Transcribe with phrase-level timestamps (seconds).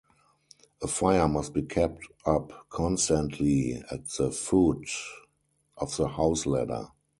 [0.81, 4.89] A fire must be kept up constantly at the foot
[5.77, 6.87] of the house-ladder.